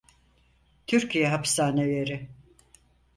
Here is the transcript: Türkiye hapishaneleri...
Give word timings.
Türkiye 0.87 1.29
hapishaneleri... 1.29 2.29